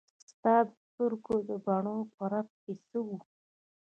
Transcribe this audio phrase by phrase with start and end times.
[0.29, 3.17] ستا د سترګو د بڼو په رپ کې څه وو.